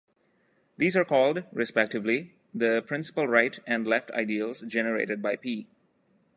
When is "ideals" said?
4.09-4.61